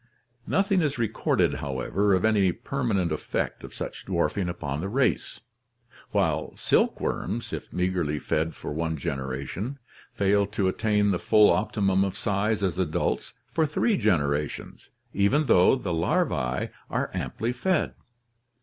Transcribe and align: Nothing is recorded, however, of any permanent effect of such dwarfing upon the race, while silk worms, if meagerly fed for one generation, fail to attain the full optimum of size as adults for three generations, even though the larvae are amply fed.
Nothing 0.47 0.81
is 0.81 0.97
recorded, 0.97 1.53
however, 1.53 2.15
of 2.15 2.25
any 2.25 2.51
permanent 2.51 3.11
effect 3.11 3.63
of 3.63 3.71
such 3.71 4.03
dwarfing 4.07 4.49
upon 4.49 4.81
the 4.81 4.89
race, 4.89 5.41
while 6.09 6.57
silk 6.57 6.99
worms, 6.99 7.53
if 7.53 7.71
meagerly 7.71 8.17
fed 8.17 8.55
for 8.55 8.73
one 8.73 8.97
generation, 8.97 9.77
fail 10.11 10.47
to 10.47 10.67
attain 10.67 11.11
the 11.11 11.19
full 11.19 11.51
optimum 11.51 12.03
of 12.03 12.17
size 12.17 12.63
as 12.63 12.79
adults 12.79 13.33
for 13.51 13.67
three 13.67 13.95
generations, 13.95 14.89
even 15.13 15.45
though 15.45 15.75
the 15.75 15.93
larvae 15.93 16.71
are 16.89 17.11
amply 17.13 17.53
fed. 17.53 17.93